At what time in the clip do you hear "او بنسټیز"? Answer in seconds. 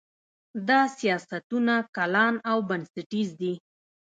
2.49-3.29